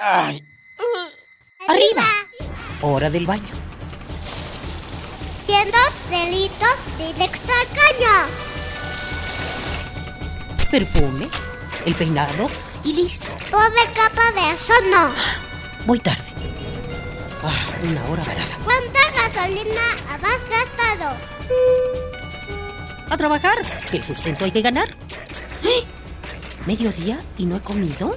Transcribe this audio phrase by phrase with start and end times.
[0.00, 0.42] Ay.
[1.68, 2.02] Arriba.
[2.80, 3.52] Hora del baño.
[5.46, 5.78] Siendo
[6.08, 8.14] delitos directo al caño.
[10.70, 11.28] Perfume,
[11.84, 12.48] el peinado
[12.82, 13.30] y listo.
[13.50, 15.12] Pobre capa de eso no.
[15.84, 16.24] Voy tarde.
[17.44, 18.58] Ah, una hora varada.
[18.64, 21.14] ¿Cuánta gasolina has gastado?
[23.10, 23.58] A trabajar,
[23.90, 24.88] que el sustento hay que ganar.
[25.62, 25.84] ¡Eh!
[26.64, 28.16] ¿Mediodía y no he comido?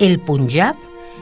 [0.00, 0.74] El Punjab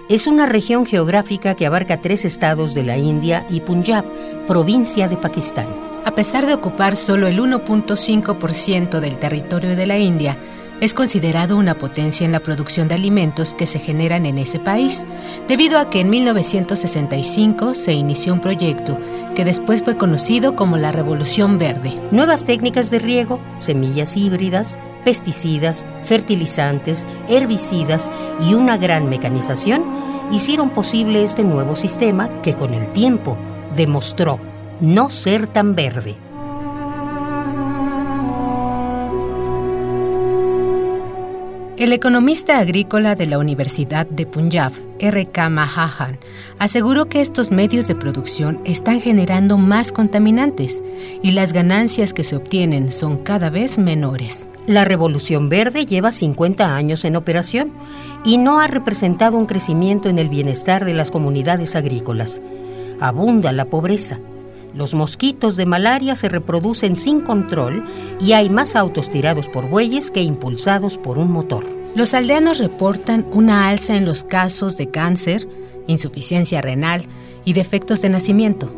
[0.09, 4.05] es una región geográfica que abarca tres estados de la India y Punjab,
[4.47, 5.69] provincia de Pakistán.
[6.07, 10.39] A pesar de ocupar solo el 1.5% del territorio de la India,
[10.83, 15.07] es considerado una potencia en la producción de alimentos que se generan en ese país,
[15.47, 18.99] debido a que en 1965 se inició un proyecto
[19.37, 21.93] que después fue conocido como la Revolución Verde.
[22.11, 28.11] Nuevas técnicas de riego, semillas híbridas, pesticidas, fertilizantes, herbicidas
[28.41, 29.85] y una gran mecanización
[30.33, 33.39] hicieron posible este nuevo sistema que con el tiempo
[33.77, 34.41] demostró
[34.81, 36.32] no ser tan verde.
[41.83, 45.51] El economista agrícola de la Universidad de Punjab, R.K.
[45.51, 46.17] Mahajan,
[46.61, 50.85] aseguró que estos medios de producción están generando más contaminantes
[51.23, 54.47] y las ganancias que se obtienen son cada vez menores.
[54.69, 57.73] La Revolución Verde lleva 50 años en operación
[58.25, 62.43] y no ha representado un crecimiento en el bienestar de las comunidades agrícolas.
[63.01, 64.21] Abunda la pobreza
[64.75, 67.85] los mosquitos de malaria se reproducen sin control
[68.21, 71.65] y hay más autos tirados por bueyes que impulsados por un motor.
[71.95, 75.47] Los aldeanos reportan una alza en los casos de cáncer,
[75.87, 77.05] insuficiencia renal
[77.45, 78.75] y defectos de nacimiento.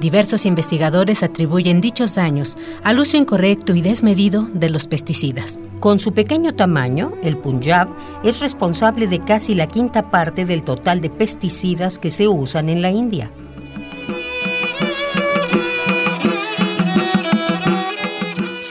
[0.00, 5.60] Diversos investigadores atribuyen dichos daños al uso incorrecto y desmedido de los pesticidas.
[5.78, 7.88] Con su pequeño tamaño, el Punjab
[8.24, 12.82] es responsable de casi la quinta parte del total de pesticidas que se usan en
[12.82, 13.30] la India.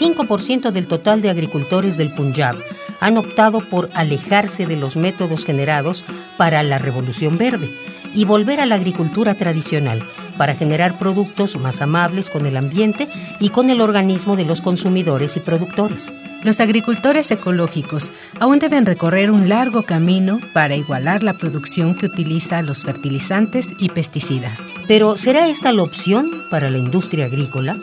[0.02, 2.56] 5% del total de agricultores del Punjab
[3.00, 6.04] han optado por alejarse de los métodos generados
[6.38, 7.72] para la revolución verde
[8.16, 10.04] y volver a la agricultura tradicional
[10.40, 15.38] para generar productos más amables con el ambiente y con el organismo de los consumidores
[15.38, 16.16] y productores.
[16.44, 22.64] Los agricultores ecológicos aún deben recorrer un largo camino para igualar la producción que utiliza
[22.64, 24.68] los fertilizantes y pesticidas.
[24.88, 27.78] Pero ¿será esta la opción para la industria agrícola?